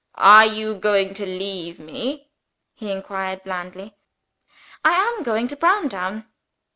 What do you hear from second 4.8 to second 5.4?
"I am